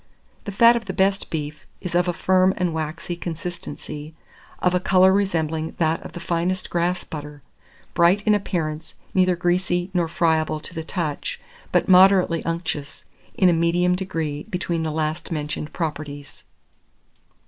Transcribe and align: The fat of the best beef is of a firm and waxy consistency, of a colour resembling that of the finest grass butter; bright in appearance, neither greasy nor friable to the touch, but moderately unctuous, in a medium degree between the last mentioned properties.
The 0.45 0.51
fat 0.51 0.75
of 0.75 0.85
the 0.85 0.93
best 0.95 1.29
beef 1.29 1.67
is 1.79 1.93
of 1.93 2.07
a 2.07 2.11
firm 2.11 2.55
and 2.57 2.73
waxy 2.73 3.15
consistency, 3.15 4.15
of 4.57 4.73
a 4.73 4.79
colour 4.79 5.13
resembling 5.13 5.75
that 5.77 6.01
of 6.01 6.13
the 6.13 6.19
finest 6.19 6.71
grass 6.71 7.03
butter; 7.03 7.43
bright 7.93 8.23
in 8.23 8.33
appearance, 8.33 8.95
neither 9.13 9.35
greasy 9.35 9.91
nor 9.93 10.07
friable 10.07 10.59
to 10.59 10.73
the 10.73 10.83
touch, 10.83 11.39
but 11.71 11.87
moderately 11.87 12.43
unctuous, 12.45 13.05
in 13.35 13.47
a 13.47 13.53
medium 13.53 13.95
degree 13.95 14.41
between 14.49 14.81
the 14.81 14.89
last 14.91 15.31
mentioned 15.31 15.71
properties. 15.71 16.45